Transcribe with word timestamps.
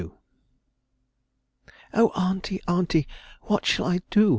"Oh, 1.93 2.09
auntie, 2.15 2.59
auntie, 2.67 3.07
what 3.43 3.67
shall 3.67 3.85
I 3.85 3.99
do? 4.09 4.29